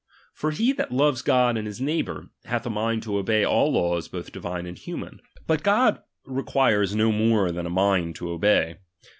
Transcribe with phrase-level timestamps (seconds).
[0.33, 4.07] For he that loves God and his neighbour, hath a mind to obey all laws,
[4.07, 5.21] both divine and human.
[5.45, 8.77] But God requires no more than a mind to obey.